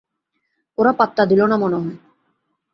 [0.77, 1.97] ওরা পাত্তা দিল না মনে হয়।